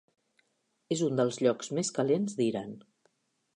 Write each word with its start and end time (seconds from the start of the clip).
És 0.95 1.03
un 1.09 1.19
dels 1.19 1.37
llocs 1.45 1.71
més 1.79 1.93
calents 1.99 2.37
d'Iran. 2.43 2.75